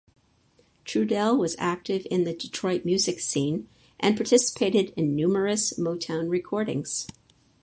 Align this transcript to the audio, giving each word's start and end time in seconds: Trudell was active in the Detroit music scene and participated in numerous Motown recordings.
Trudell 0.83 1.37
was 1.37 1.55
active 1.59 2.07
in 2.09 2.23
the 2.23 2.33
Detroit 2.33 2.83
music 2.85 3.19
scene 3.19 3.69
and 3.99 4.17
participated 4.17 4.91
in 4.97 5.15
numerous 5.15 5.73
Motown 5.77 6.27
recordings. 6.27 7.05